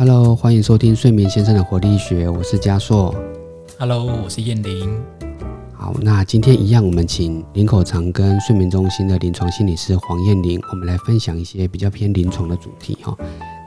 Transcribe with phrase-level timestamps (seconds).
[0.00, 3.12] Hello，欢迎收听睡眠先生的活力学，我是嘉硕。
[3.80, 4.96] Hello，我是燕玲。
[5.72, 13.12] 好，那今天一样，我们请林口长跟睡眠中心的临床心理师黄燕玲，我们来分享一些比较偏临床的主题哈。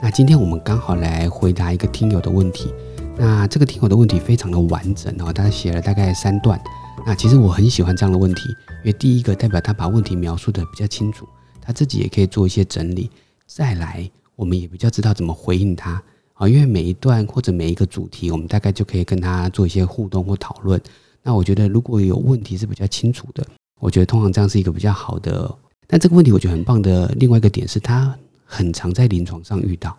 [0.02, 2.72] 那今天我们刚好来回答一个听友的问题。
[3.18, 6.58] 那这个听友的问题非常的完整哦，他写了大概三段。
[7.06, 8.48] 那其实我很喜欢这样的问题，
[8.82, 11.28] 因为第一个代表他把问题描述的比较清楚，
[11.60, 13.10] 他自己也可以做一些整理。
[13.46, 16.02] 再来，我们也比较知道怎么回应他
[16.42, 20.80] 啊，因为每一段或者每一个主题，我们大概就可以跟他做一些互动或讨论。
[21.22, 23.46] 那我觉得如果有问题是比较清楚的，
[23.78, 25.48] 我觉得通常这样是一个比较好的。
[25.86, 28.12] 但这个问题我觉得很棒的另外一个点是，他
[28.44, 29.96] 很常在临床上遇到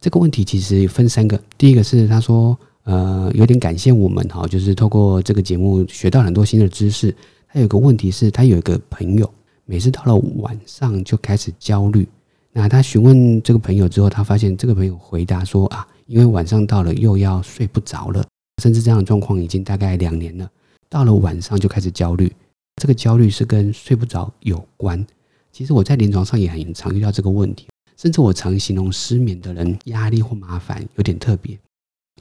[0.00, 0.44] 这个问题。
[0.44, 7.12] 其实分三个，第一个是他说，呃，有点感谢我们哈，就是透过这个节目学到很多新的知识。
[7.48, 9.28] 他有个问题是，他有一个朋友，
[9.64, 12.06] 每次到了晚上就开始焦虑。
[12.52, 18.24] 那他询问这个朋友之后，他发现这个朋友回答说啊，因为晚上到了又要睡不着了。
[18.62, 20.48] 甚至这样的状况已经大概两年了，
[20.88, 22.30] 到了晚上就开始焦虑，
[22.76, 25.04] 这个焦虑是跟睡不着有关。
[25.50, 31.58] 其实我在临床上也很常遇到这个问题，甚至我常形容失眠的人压力或麻烦有点特别。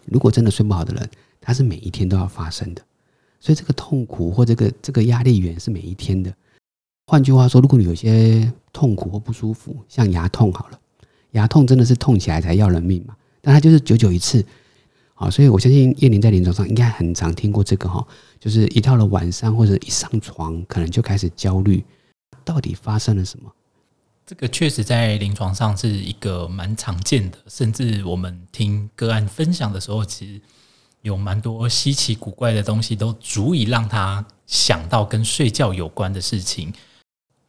[0.06, 1.08] 如果真的睡不好的人，
[1.40, 2.82] 他是每一天都要发生的，
[3.40, 6.34] 所以这个痛苦或这个这个压力源是每一天的。
[7.06, 10.80] 换句话说，如果你有些痛苦或不舒服，像牙痛好了，
[11.32, 14.46] 牙痛真的是痛起来才要人命嘛，但它就是久久一次。
[15.14, 18.06] 好，所以我相信叶玲在临床上应该很常听过这个哈，
[18.40, 21.84] 就是一到了晚上或者一上床，可能就开始焦虑，
[22.44, 23.52] 到底发生了什么？
[24.26, 30.42] 这个确实在临床上是一个蛮常见的，甚至我们听个案分享的时候，其实
[31.02, 36.74] 有蛮多稀奇古怪的东西，都足以让他想到跟睡觉有关的事情。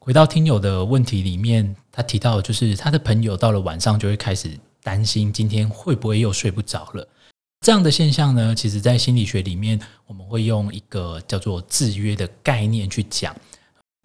[0.05, 7.07] 回到听友的问题里面，他提到就是他的朋友到了晚上就会开始担心今天会不会又睡不着了。
[7.61, 9.79] 这样的现象呢，其实在心理学里面，
[10.09, 13.33] 我们会用一个叫做制约的概念去讲。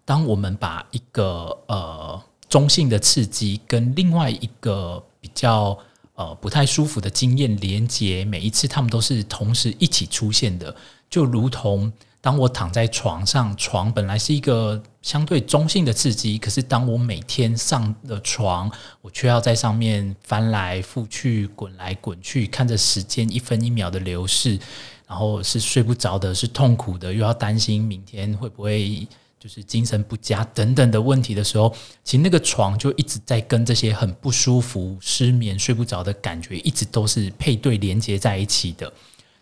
[0.04, 5.76] 当我们把一个呃中性的刺激跟另外一个比较
[6.14, 10.72] 呃不太舒服的经验连接，每一次他们都是同时一起出现的，
[11.10, 18.70] 就如同当我躺在床上，床本来是一个相对中性的刺激，可是当我每天上了床，
[19.00, 24.58] 我却要在上面翻来覆去、滚来滚去，看着时间一分一秒的流逝，
[25.06, 29.06] 然后是睡不着的，是痛苦的，又要担心明天会不会
[29.40, 31.72] 就是精神不佳等等的问题的时候，
[32.02, 38.92] 其实那个床就一直在跟这些很不舒服、失眠、睡不着的感觉，一直都是配对连接在一起的。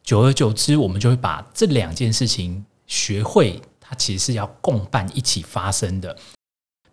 [0.05, 6.15] 久而久之，我们就会把这两件事情学会，它其实是要共伴一起发生的。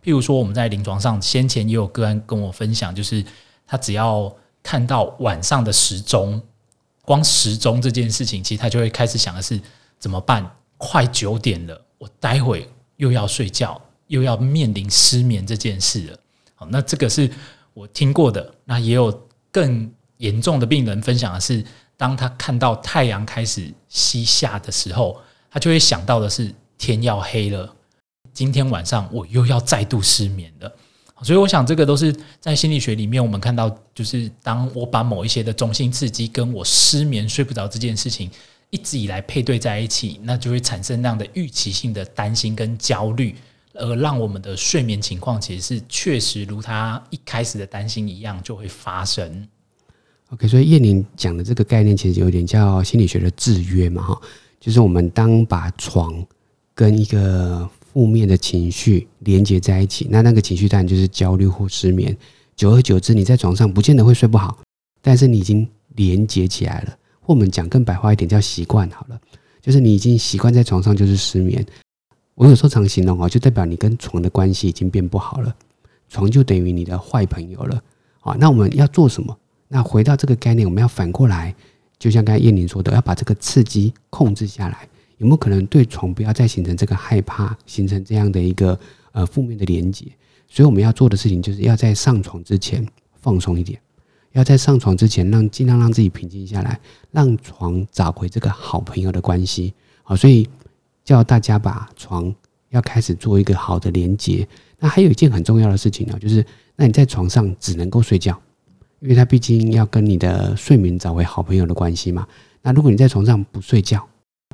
[0.03, 3.23] 譬如说，我们在临床上先前也有个案跟我分享，就是
[3.65, 6.41] 他只要看到晚上的时钟，
[7.03, 9.59] 光时钟这件事情，其实他就会开始想的是
[9.97, 10.57] 怎么办？
[10.77, 16.19] 快九点了，我待会又要睡觉，又要面临失眠这件事了。
[16.55, 17.31] 好，那这个是
[17.73, 18.53] 我听过的。
[18.65, 21.63] 那也有更严重的病人分享的是，
[21.95, 26.53] 当他看到太阳开始西下的时候，他就会想到的是
[26.85, 27.73] 天要黑了，
[28.33, 30.69] 今天晚上我又要再度失眠了。
[31.21, 38.29] 所以，我想这个都是在心理学里面我们看到，就是当我把某一些的中性刺激跟我失眠睡不着这件事情
[38.71, 43.35] 一直以来配对在一起，那就会产生那样的预期性的担心跟焦虑，
[43.73, 49.47] 而让我们的睡眠情况其实是确实如他一开始的担心一样就会发生。
[50.31, 54.21] OK，所以叶宁讲的这个概念其实有点叫心理学的制约嘛哈，
[54.59, 56.25] 就是我们当把床
[56.75, 62.15] 跟一个负面的情绪连接在一起，那那个情绪当然就是焦虑或失眠。
[62.55, 64.59] 久而久之，你在床上不见得会睡不好，
[65.01, 66.97] 但是你已经连接起来了。
[67.21, 69.19] 或我们讲更白话一点，叫习惯好了，
[69.61, 71.65] 就是你已经习惯在床上就是失眠。
[72.35, 75.55] 我有时候常形容哦，就代表你跟床的关系已经变不好了，
[76.09, 77.81] 床就等于你的坏朋友了。
[78.19, 79.37] 好，那我们要做什么？
[79.67, 81.55] 那回到这个概念，我们要反过来，
[81.97, 84.87] 就像刚才燕玲说的，要把这个刺激控制下来。
[85.23, 88.77] 有没有可能对床不要再形成这个害怕，形成这样的一个
[89.13, 90.05] 呃负面的连接？
[90.49, 92.85] 所以我们要做的事情，就是要在上床之前
[93.21, 93.79] 放松一点，
[94.33, 96.77] 要在上床之前让尽量让自己平静下来，
[97.11, 99.73] 让床找回这个好朋友的关系。
[100.03, 100.45] 好，所以
[101.05, 102.35] 叫大家把床
[102.71, 104.45] 要开始做一个好的连接。
[104.77, 106.45] 那还有一件很重要的事情呢，就是
[106.75, 108.37] 那你在床上只能够睡觉，
[108.99, 112.27] 因为它毕竟要跟你的睡眠找回好朋友的关系嘛。
[112.61, 114.05] 那如果你在床上不睡觉，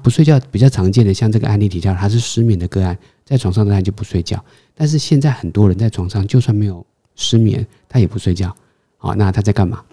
[0.02, 4.44] 不睡觉比较常见的，像这个案例提到，他是失眠的个案，在床上当然就不睡觉。
[4.74, 6.86] 但是现在很多人在床上，就算没有
[7.16, 8.56] 失眠，他也不睡觉。
[8.98, 9.84] 好，那他在干嘛？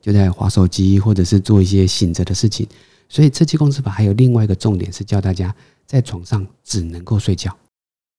[0.00, 2.66] 就在划手机或者是做一些醒着的事情。
[3.08, 5.54] 所以这期公司法还有另外一个重点是教大家
[5.86, 7.56] 在床上只能够睡觉。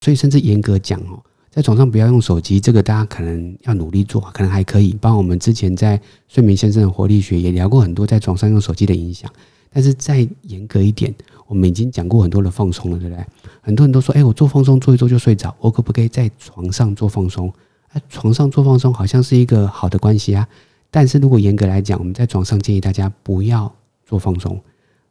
[0.02, 1.22] 所以甚至严格讲哦，
[1.52, 4.98] 在床上不要用手机，这个大家可能要努力做，可能还可以。
[5.00, 9.32] 帮我们之前在睡眠先生的活力学也聊过很多在床上用手机的影响。
[9.76, 11.14] 但是再严格一点，
[11.48, 13.26] 我们已经讲过很多的放松了，对不对？
[13.60, 17.54] 很多人都说，哎，我做放松做一做就睡着，我可不可以在床上做放松？
[17.90, 20.48] 哎，床上做放松好像是一个好的关系啊。
[20.90, 23.70] 但是如果严格来讲，我们在床上建议大家不要
[24.06, 24.58] 做放松。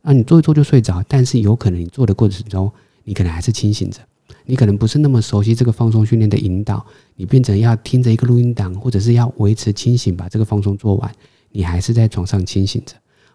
[0.00, 2.72] 那你做一做就睡着，但是有可能你做的过程中，
[3.02, 4.00] 你可能还是清醒着，
[4.46, 6.82] 你可能不是那么熟悉这个放松训练的引导，
[7.16, 11.12] 你变成要听着一个录音档，或者是要维持清醒把这个放松做完，
[11.50, 12.94] 你还是在床上清醒着。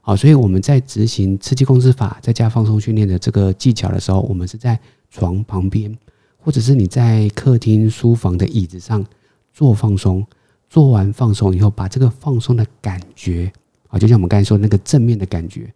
[0.10, 4.80] 好，所以我们在执行刺激控制法在家放松训练的这个技巧的时候，我们是在
[5.12, 5.96] 床旁边，
[6.40, 9.06] 或者是你在客厅、书房的椅子上
[9.54, 10.26] 做放松。
[10.68, 13.54] 做完放松以后，把这个放松的感觉
[13.88, 15.72] 啊，就像我们刚才说那个正面的感觉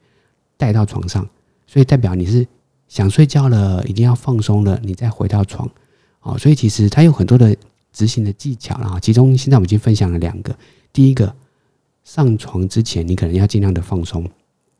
[0.58, 1.30] 带到床上，
[1.68, 2.44] 所以代表你是
[2.88, 5.70] 想睡觉了，一定要放松了，你再回到床。
[6.22, 7.56] 啊，所以其实它有很多的
[7.92, 10.58] 执行的技巧啦，其中现在我们已经分享了两个，
[10.92, 11.36] 第一个。
[12.04, 14.30] 上床之前，你可能要尽量的放松，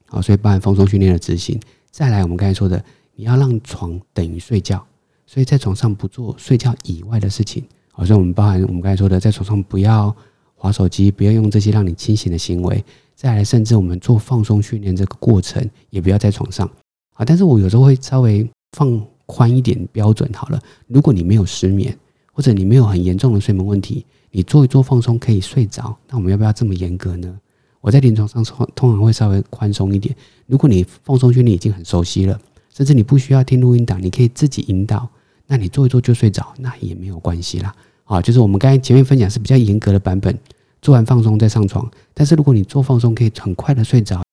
[0.08, 1.60] 好，所以包含放松训练的执行。
[1.90, 2.84] 再来，我们刚才说的，
[3.16, 4.86] 你要让床等于睡觉，
[5.26, 10.16] 所以在床上不做睡觉以外的事情，好，所以我们包含我们刚才说的，在床上不要
[10.56, 12.84] 划手机，不要用这些让你清醒的行为。
[13.16, 16.70] 再来，甚至我们做放松训练这个过程，也不要在床上，
[17.14, 20.30] 啊，但是我有时候会稍微放宽一点标准。
[20.34, 21.96] 好了，如果你没有失眠，
[22.34, 24.06] 或者你没有很严重的睡眠问题。
[24.32, 27.40] 你做一做放松可以睡着，那我们要不要这么严格呢？
[27.80, 30.16] 我在临床上通通常会稍微宽松一点。
[30.48, 32.40] 如果你放松训练已经很熟悉了，
[32.74, 35.08] 甚至你不需要听录音档，你可以自己引导，
[35.46, 37.76] 那你做一做就睡着，那也没有关系啦。
[38.06, 40.36] 啊，就是我们刚才前面分享是比较严格的版本，
[40.82, 41.90] 做完放松再上床。
[42.14, 44.24] 但是如果你做放松可以很快的睡着，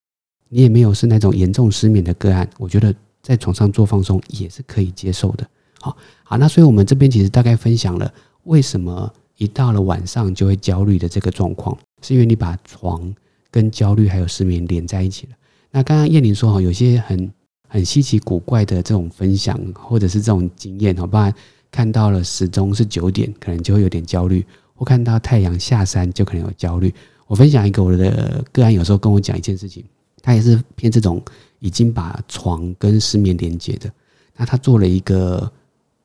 [0.49, 5.47] 你也没有是那种严重失眠的个案，我觉得在床上做放松也是可以接受的。
[5.81, 8.13] 好，好，那所以我们这边其实大概分享了
[8.43, 9.11] 为什么。
[9.37, 13.11] 一到了晚上就会焦虑的这个状况，是因为你把床
[13.49, 15.33] 跟焦虑还有失眠连在一起了。
[15.71, 17.31] 那刚刚叶玲说哈，有些很
[17.67, 21.33] 很稀奇古怪的这种分享，或者是这种经验好，不然
[21.71, 24.43] 看到了时钟是九点，可能就会有点焦虑；
[24.75, 26.93] 或看到太阳下山，就可能有焦虑。
[27.25, 29.83] 我分享一个我的个案，有时候跟我讲一件事情，
[30.21, 31.19] 他也是偏这种
[31.57, 33.91] 已经把床跟失眠连接的。
[34.35, 35.51] 那他做了一个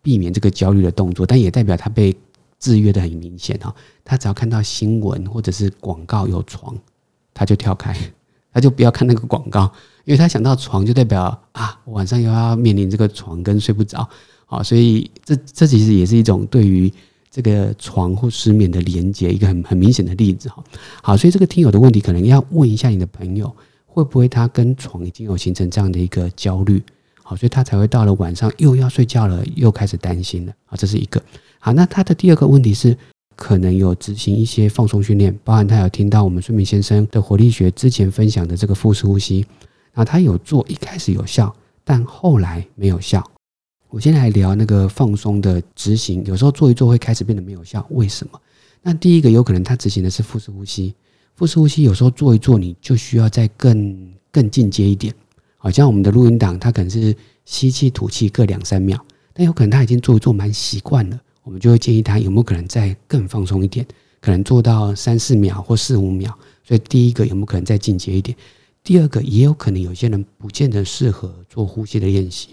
[0.07, 2.17] 避免这个焦虑的动作，但也代表他被。
[2.59, 3.73] 制约的很明显哈，
[4.03, 6.75] 他只要看到新闻或者是广告有床，
[7.35, 7.95] 他就跳开，
[8.51, 9.71] 他就不要看那个广告，
[10.07, 14.09] 因为他想到床就代表啊，晚上又要面临这个床跟睡不着，
[14.47, 16.91] 好，所以这这其实也是一种对于
[17.31, 20.65] 这个床或失眠的连接一个很很明显的例子哈。
[21.03, 23.55] 好，所以这个听友的问题可能要问一下你的朋友，
[23.85, 26.83] 会不会他跟床已经有形成这样的一个焦虑，
[27.29, 31.21] 好，所以他才会到了晚上又要睡觉了，又开始担心了啊，这是一个。
[31.59, 32.97] 好，那他的第二个问题是，
[33.35, 39.45] 可能有执行一些放松训练，包含他有听到我们睡眠先生的活力学之前分享的这个腹式呼吸，
[39.95, 41.53] 啊他有做，一开始有效，
[41.83, 43.29] 但后来没有效。
[43.89, 48.41] 我先来聊那个放松的执行，有时候做一做会开始变得没有效，为什么？
[48.83, 50.95] 那第一个有可能他执行的是腹式呼吸，
[51.35, 55.13] 腹式呼吸有时候做一做你就需要再更更进阶一点，
[55.67, 57.13] 好像我们的录音档，它可能是
[57.45, 61.21] 吸气吐气各两三秒，但有可能他已经做做蛮习惯了。
[61.43, 63.85] 我们就会建议他有没有可能再更放松一点，
[64.21, 66.33] 可能做到三四秒或四五秒。
[66.63, 68.39] 所以第一个有没有可能再进阶一点？
[68.85, 72.51] 第二个也有可能有些人不见得适合做呼吸的练习。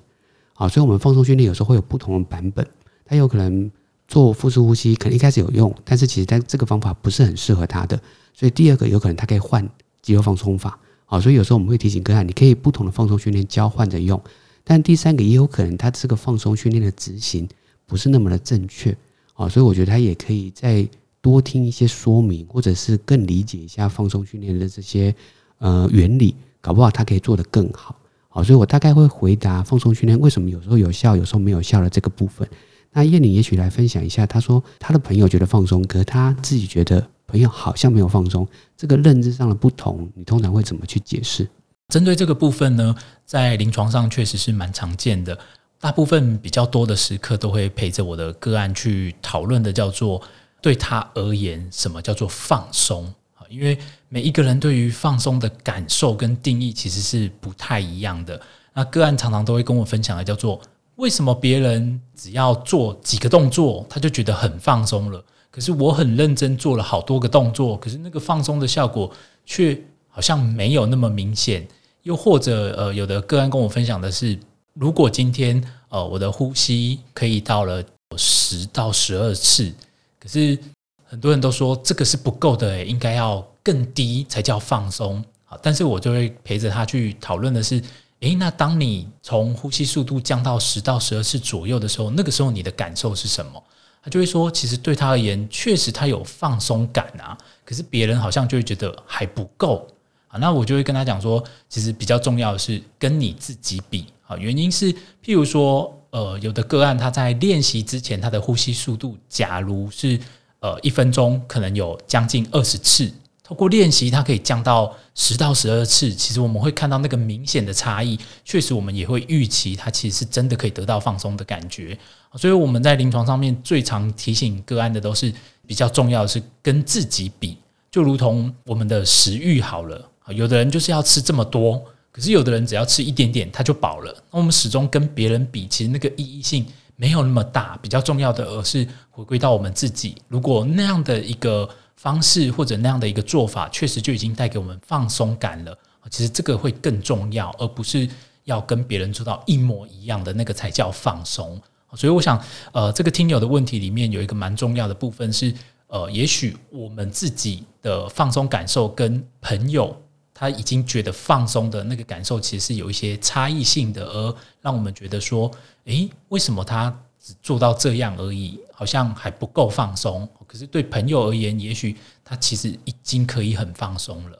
[0.54, 2.68] 好，所以我们放松训练有时候会有不同的版本。
[3.06, 3.70] 他有可能
[4.08, 7.96] 做腹式呼吸，可能一开始有用，但是其实他这个方法不是很适合他的。
[8.34, 9.70] 所以第二个有可能他可以换
[10.02, 10.80] 肌肉放松法。
[11.14, 14.20] 好，所以有时候我们会提醒个案，你可以不同的放松训练交换着用。
[14.64, 17.48] 但第三个也有可能他这个放松训练的执行。
[17.86, 18.98] 不是那么的正确
[19.36, 20.88] 啊，所以我觉得他也可以再
[21.22, 25.14] 多听一些说明，或者是更理解一下放松训练的这些
[25.60, 27.96] 呃原理，搞不好他可以做得更好。
[28.30, 32.50] 好，所以我大概会回答放松训练为什么有时候有效，有时候没有效的这个部分。
[32.92, 38.48] 那叶玲也许来分享一下，他说他的朋友觉得放松，可是他自己觉得朋友好像没有放松，
[38.78, 41.50] 这个认知上的不同，你通常会怎么去解释？
[41.88, 45.36] 针对这个部分呢，在临床上确实是蛮常见的。
[45.80, 50.22] 大部分比较多的时刻都会陪着我的个案去讨论的，叫做
[50.62, 53.12] 对他而言什么叫做放松？
[53.50, 53.76] 因为
[54.10, 58.40] 每一个人对于放松的感受跟定义其实是不太一样的。
[58.76, 60.62] 那个案常常都会跟我分享的，叫做
[60.98, 65.24] 为什么别人只要做几个动作他就觉得很放松了，
[65.54, 69.12] 可是我很认真做了好多个动作，可是那个放松的效果
[69.46, 69.80] 却
[70.10, 71.68] 好像没有那么明显。
[72.02, 74.36] 又或者，呃，有的个案跟我分享的是，
[74.74, 77.84] 如果今天呃我的呼吸可以到了
[78.18, 79.72] 十到十二次，
[80.20, 80.58] 可是
[81.04, 85.24] 很多人都说这个是不够的，应该要更低才叫放松。
[85.44, 87.80] 好，但是我就会陪着他去讨论的是，
[88.22, 93.64] 诶，那当你从呼吸速度降到十到十二次左右的时候，那个时候你的感受是什么？
[94.04, 99.88] 他就会说，其实对他而言，确实他有放松感啊，可是别人好像就会觉得还不够
[100.28, 100.38] 啊。
[100.38, 104.36] 那我就会跟他讲说，其实比较重要的是跟你自己比啊。
[104.36, 104.92] 原因是，
[105.24, 110.20] 譬如说，呃，有的个案他在练习之前，他的呼吸速度，假如是
[110.60, 113.10] 呃一分钟可能有将近二十次，
[113.54, 116.12] 透过练习，它可以降到十到十二次。
[116.12, 118.18] 其实我们会看到那个明显的差异。
[118.44, 121.96] 确实，我们也会预期它其实是真的可以得到放松的感觉。
[122.34, 125.32] 所以我们在临床上面最常提醒个案的，都是
[125.68, 127.56] 比较重要的是跟自己比，
[127.92, 130.10] 就如同我们的食欲好了。
[130.30, 131.80] 有的人就是要吃这么多，
[132.12, 134.12] 可是有的人只要吃一点点他就饱了。
[134.32, 137.78] 那我们始终跟别人比，其实那个意义性没有那么大。
[137.84, 140.16] 比较重要的，而是回归到我们自己。
[140.28, 145.78] 如果那样的一个方式或者那样的一个做法，确实就已经带给我们放松感了。
[146.10, 148.08] 其实这个会更重要，而不是
[148.44, 151.62] 要跟别人做到一模一样的那个才叫放松。
[151.96, 155.54] 所以我想，呃，这个听友的问题里面有一个蛮重要的部分是，
[155.88, 159.96] 呃，也许我们自己的放松感受跟朋友。
[160.36, 165.50] 他已经觉得放松的那个感受，其实是有一些差异性的，而让我们觉得说，
[165.86, 170.28] 诶，为什么他只做到这样而已，好像还不够放松？
[170.46, 174.38] 可是对朋友而言，也许他其实已经可以很放松了。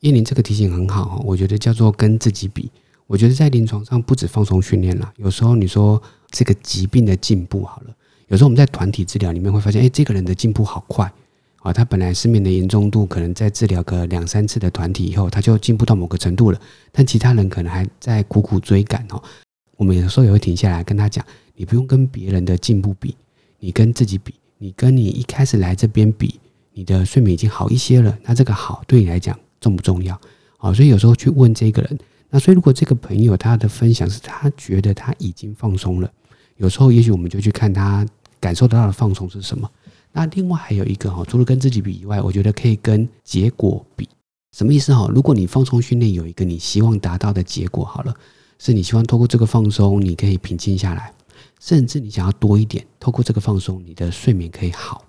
[0.00, 2.70] 叶林这个提醒很好，我觉得叫做跟自己比。
[3.06, 6.00] 我觉得在临床上不止放松训练了，有时候你说
[6.30, 7.94] 这个疾病的进步好了，
[8.28, 11.10] 有时候我们在团体治疗里面会发现，诶，这个人的进步好快。
[11.62, 16.60] 啊，他本来失眠的严重度可能在治疗个两三次的团体以后，他就进步到某个程度了。
[16.92, 19.22] 但其他人可能还在苦苦追赶哦。
[19.80, 21.24] 我们有时候也会停下来跟他讲：，
[21.56, 23.16] 你不用跟别人的进步比，
[23.58, 26.38] 你跟自己比，你跟你一开始来这边比，
[26.74, 28.14] 你的睡眠已经好一些了。
[28.22, 30.20] 那这个好对你来讲重不重要？
[30.58, 31.98] 啊，所以有时候去问这个人。
[32.28, 36.12] 那所以如果这个朋友他的分享是他觉得他已经放松了，
[36.58, 38.06] 有时候也许我们就去看他
[38.38, 39.66] 感受得到的放松是什么。
[40.12, 44.06] 那另外还有一个哈，除了跟自己比以外，我觉得可以跟结果比。
[44.54, 45.10] 什么意思哈？
[45.14, 48.14] 如果你放松训练有一个你希望达到的结果，好了，
[48.62, 51.10] 是你希望透过这个放松，你可以平静下来，
[51.58, 55.02] 甚至你想要多一点，透过这个放松，你的睡眠可以好，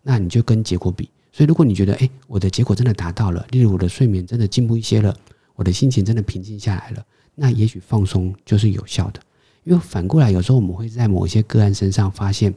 [0.00, 1.10] 那你就跟结果比。
[1.32, 5.12] 所以如果你觉得，哎，我的结果真的达到了，例如我的睡眠真的进步一些了，
[5.56, 9.20] 我的心情真的平静下来了，那也许放松就是有效的。
[9.64, 12.54] 因为反过来，有时候我们会在某些个案身上发现。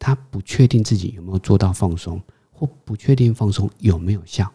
[0.00, 4.48] 他不确定自己有没有做到放松，或不确定放松有没有效，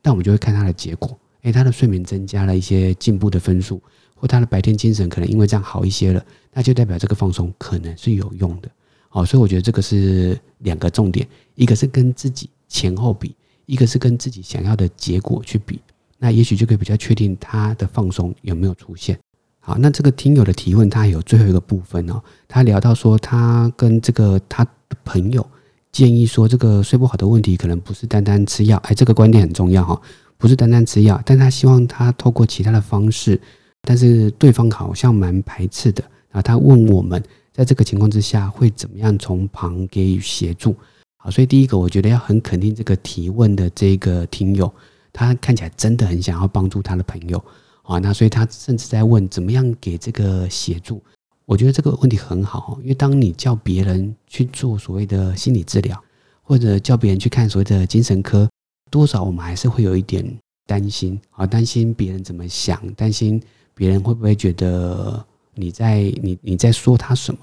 [0.00, 1.14] 但我们就会看他的结果。
[1.42, 3.78] 诶，他的睡眠增加了一些进步的分数，
[4.16, 8.68] 或他的白天精神可能因为这样好一些了，那就代表这个放松可能是有用的。
[9.08, 15.78] 好，所以我觉得这个是两个重点，一个是跟自己前后比，一个是跟自己想要的结果去比，
[16.18, 19.16] 那也许就可以比较确定他的放松有没有出现。
[19.60, 24.66] 好，那这个听友的提问，他有最后一个部分哦，他聊到说他跟这个他。
[25.04, 25.44] 朋友
[25.90, 30.00] 建议说，这个睡不好的问题可能不是单单吃药，哎，这个观点很重要哈，
[30.38, 33.40] 不是单单吃药，但他希望他透过其他的方式，
[33.86, 40.74] 但是对方好像蛮排斥的，然后他问我们，在这个情况之下会怎么样从旁给予协助？
[41.16, 44.70] 好，所以第一个我觉得要很肯定这个提问的这个听友，
[45.12, 47.42] 他看起来真的很想要帮助他的朋友
[47.82, 51.00] 啊，那所以他甚至在问怎么样给这个协助。
[51.46, 55.96] 我觉得这个问题很好，因为当你叫别人去做所谓的心理治疗，
[56.42, 58.48] 或者叫别人去看所谓的精神科，
[58.90, 60.26] 多少我们还是会有一点
[60.66, 63.40] 担心啊，担心别人怎么想，担心
[63.76, 67.38] 别人会不会觉得你在你你在说他什么。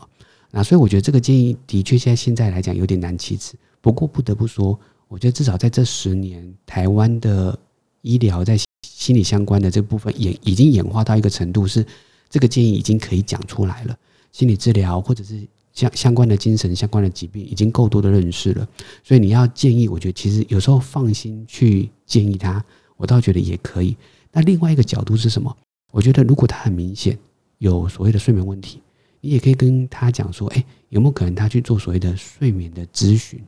[0.51, 3.55] 那所以我觉得这个建议的确现在现在来讲有点难启齿。
[3.79, 7.57] 不过不得不说，我觉得至少在这十年，台湾的
[8.01, 11.85] 医疗在心理相关的这部分演已经演化到一个程度是。
[12.29, 13.95] 这个建议已经可以讲出来了，
[14.31, 15.39] 心理治疗或者是
[15.71, 18.67] 相相关的精神相关的疾病已经够多的认识了，
[19.03, 22.65] 所以你要建议，我觉得其实有时候放心去建议他，
[22.97, 23.95] 我倒觉得也可以。
[24.31, 25.55] 那另外一个角度是什么？
[25.93, 27.15] 我觉得如果他很明显
[27.59, 28.81] 有所谓的睡眠问题，
[29.21, 33.39] 你也可以跟他讲说，哎，有没有可能他去做所谓的睡眠的咨询？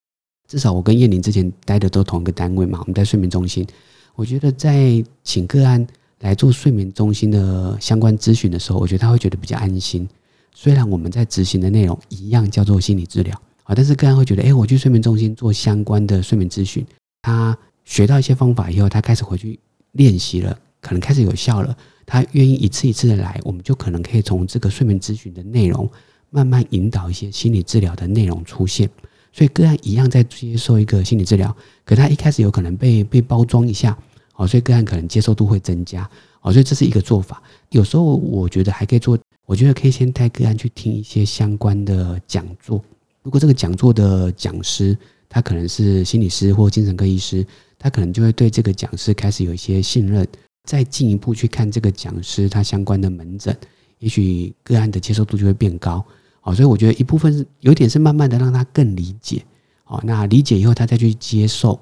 [0.48, 3.66] 至少我跟燕玲之前待的都同一个单位嘛，我们在睡眠中心，
[4.14, 5.86] 我觉得在请个案。
[6.22, 10.08] 来做睡眠中心的相关咨询的时候，我觉得他会觉得比较安心。
[10.54, 16.84] 虽然我们在执行的内容一样叫做心理治疗啊，但是个案会觉得，哎，我去睡眠中心做相关的睡眠咨询，
[17.22, 19.60] 他学到一些方法以后，他开始回去
[19.92, 25.90] 练习了，可能开始有效了，他愿意一次一次的来，我们就可能可以从这个睡眠咨询的内容，
[26.30, 28.90] 慢慢引导一些心理治疗的内容出现。
[29.34, 33.98] 所以个案一样在接受一个心理治疗，可他一开始有可能被被包装一下，
[34.36, 36.10] 哦，所以个案可能接受度会增加，
[36.42, 37.44] 哦，所以这是一个做法。
[37.72, 42.82] 有时候我觉得还可以做，我觉得可以先带个案去听一些相关的讲座。
[43.24, 44.98] 如果这个讲座的讲师
[45.28, 47.46] 他可能是心理师或精神科医师，
[47.78, 50.26] 他可能就会对这个讲师开始有一些信任，
[50.66, 53.56] 再进一步去看这个讲师他相关的门诊，
[54.00, 56.04] 也许个案的接受度就会变高。
[56.42, 59.44] 好，所以我觉得一部分是有点是慢慢的让他更理解，
[59.84, 61.80] 好，那理解以后他再去接受，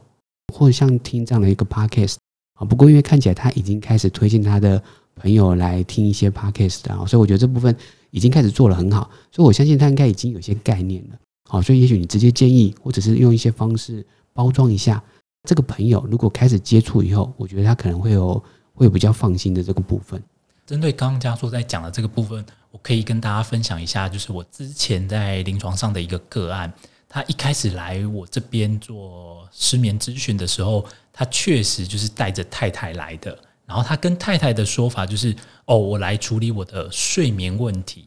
[0.53, 2.15] 或者像听这样的一个 podcast
[2.53, 2.65] 啊。
[2.65, 4.81] 不过因为看起来他已经开始推荐他的
[5.15, 7.75] 朋友来听一些 podcast 啊，所以我觉得这部分
[8.11, 11.17] 已经开始做了很好，所以我相信他应该已经有些概念了。
[11.49, 15.03] 好，所以也许你直接建议，或者是用一些方式包装一下
[15.43, 18.41] 这个朋友，如果开始接触以后，我觉得他可能会有
[18.73, 20.21] 会比较放心的这个部分。
[20.65, 26.71] 针对刚刚家硕在讲的这个部分，我可以跟大家分享一下，就是我之前在临床上的一个个案，
[27.09, 38.05] 他一开始来我这边做失眠咨询的时候，他确实就是带着太太来的，然后他跟太太的说法就是：哦，我来处理我的睡眠问题。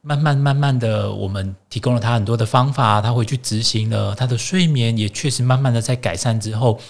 [0.00, 6.80] 慢慢慢慢的，我们提供了他很多的方法，他回去执行了，他的睡眠也确实慢慢的在改善之后，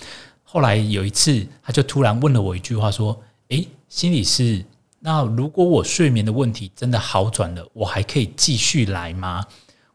[0.50, 3.14] 后来有一次，他就突然问了我一句话，说
[3.50, 4.64] ：“诶，心理师，
[4.99, 9.45] 那如果我睡眠的问题真的好转了，我还可以继续来吗？”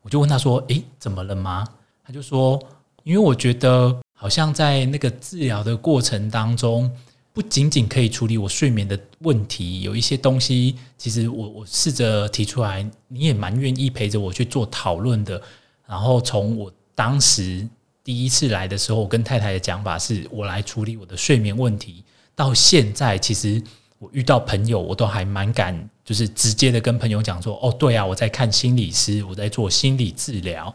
[0.03, 1.65] 我就问他说：“诶，怎么了吗？”
[2.05, 2.61] 他就说
[3.03, 6.87] ：“因为我觉得好像在那个治疗的过程当中。”
[7.33, 15.41] 不仅仅可以处理我睡眠的问题，有一些东西，其实我我试着提出来，你也蛮愿意陪着我去做讨论的。
[15.87, 17.67] 然后从我当时
[18.03, 22.03] 第一次来的时候，我跟太太的讲法是我来处理我的睡眠问题，
[22.35, 23.61] 到现在其实
[23.99, 30.73] 我遇到朋友，我都还蛮敢，就是直接的跟朋友讲说，哦，对啊，我在看心理师，我在做心理治疗。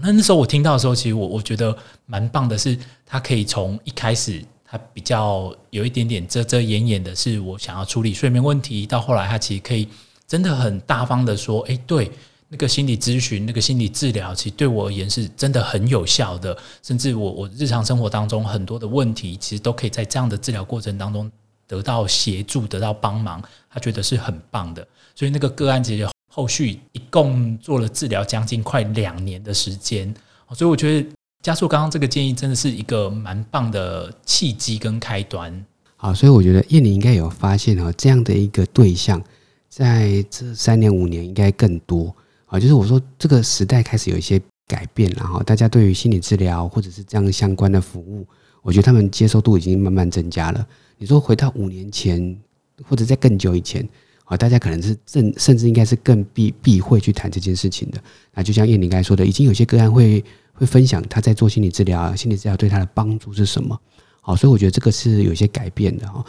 [0.00, 1.76] 那那时候我听到的时候，其实我我觉得
[2.06, 4.44] 蛮棒的，是他可以从一开始。
[4.72, 8.86] 他比较有一点点遮遮掩掩的，是我想要处理睡眠问题。
[8.86, 9.88] 到后来，他其实可以
[10.28, 12.08] 真的很大方的说：“哎，对，
[12.50, 16.54] 那个心理咨询、那个心理治疗，其实对我而言是真的很有效的。
[16.82, 21.30] 甚至我我日常生活当中很多的问题，其实都可以在这样的治疗过程当中
[21.66, 23.42] 得到协助、得到帮忙。
[23.70, 24.86] 他觉得是很棒的。
[25.14, 30.12] 所以那个个案其实后续一共做了治疗将近快两年的时间。
[30.52, 31.08] 所以我觉得。
[31.42, 35.64] 加速刚刚这个建议真的是一个蛮棒的契机跟开端。
[35.96, 39.24] 好，所以我觉得叶宁应该有发现哦，这样的一个对象，
[39.70, 42.14] 在这三年五年应该更多
[42.50, 42.60] 啊。
[42.60, 48.26] 就是我说这个时代开始有一些改变，然后大家对于心理治疗或者是这样相关的服务，
[48.60, 50.66] 我觉得他们接受度已经慢慢增加了。
[50.98, 52.38] 你说回到五年前
[52.84, 53.88] 或者在更久以前
[54.24, 57.98] 啊，大家可能是正甚至应该是更避避讳去谈这件事情的。
[58.34, 60.22] 那就像叶宁刚才说的，已经有些个案会。
[60.52, 63.80] 会分享他在做心理治疗，心理治疗对他的帮助是什么？
[64.20, 66.22] 好，所以我觉得这个是有些改变的哈。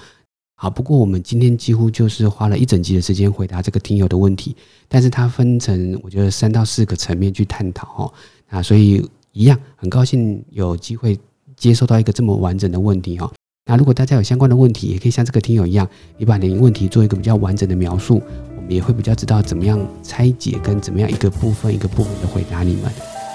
[0.61, 4.55] 好，不过我们今天几乎就是花了一整集的时间回答这个听友的问题，
[4.87, 8.13] 但是它分成我觉得三到四个层面去探讨哈。
[8.51, 11.19] 啊，所以一样很高兴有机会
[11.57, 13.27] 接收到一个这么完整的问题哈。
[13.65, 15.87] 那如果大家有相关的问题，也可以像这个听友一样，
[16.19, 18.21] 你把你的问题做一个比较完整的描述，
[18.55, 22.83] 我们也会比较知道怎么样拆解跟怎么样一个部分一个部分的回答你们。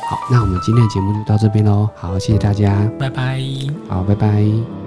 [0.08, 1.90] 好，那我们今天的节目就到这边喽。
[1.96, 3.42] 好，谢谢大家，拜拜。
[3.88, 4.85] 好，拜拜。